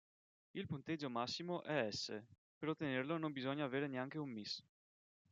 [0.55, 2.19] Il punteggio massimo è S,
[2.57, 4.59] per ottenerlo non bisogna avere neanche un Miss.